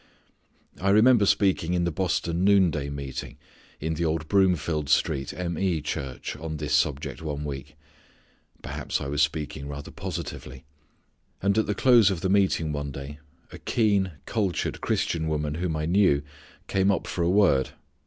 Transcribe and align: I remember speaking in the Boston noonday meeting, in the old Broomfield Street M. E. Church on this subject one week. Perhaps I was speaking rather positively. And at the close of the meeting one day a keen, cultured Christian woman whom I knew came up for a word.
I 0.79 0.89
remember 0.89 1.27
speaking 1.27 1.75
in 1.75 1.83
the 1.83 1.91
Boston 1.91 2.43
noonday 2.43 2.89
meeting, 2.89 3.37
in 3.79 3.93
the 3.93 4.03
old 4.05 4.27
Broomfield 4.27 4.89
Street 4.89 5.31
M. 5.31 5.59
E. 5.59 5.79
Church 5.79 6.35
on 6.37 6.57
this 6.57 6.73
subject 6.73 7.21
one 7.21 7.43
week. 7.45 7.75
Perhaps 8.63 8.99
I 8.99 9.05
was 9.05 9.21
speaking 9.21 9.67
rather 9.67 9.91
positively. 9.91 10.65
And 11.39 11.55
at 11.55 11.67
the 11.67 11.75
close 11.75 12.09
of 12.09 12.21
the 12.21 12.29
meeting 12.29 12.71
one 12.71 12.89
day 12.91 13.19
a 13.51 13.59
keen, 13.59 14.13
cultured 14.25 14.81
Christian 14.81 15.27
woman 15.27 15.53
whom 15.53 15.75
I 15.75 15.85
knew 15.85 16.23
came 16.65 16.89
up 16.89 17.05
for 17.05 17.23
a 17.23 17.29
word. 17.29 17.69